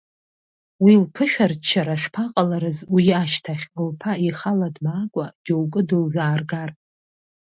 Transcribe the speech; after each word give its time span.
Уи 0.83 0.93
лԥышәырччара 1.03 1.95
шԥаҟаларыз 2.01 2.77
уи 2.93 3.05
ашьҭахь, 3.21 3.65
лԥа 3.87 4.11
ихала 4.27 4.67
дмаакәа 4.75 5.25
џьоукы 5.45 5.81
дылзааргар?! 5.87 6.69